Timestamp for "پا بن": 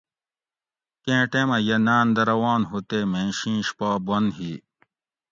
3.77-4.25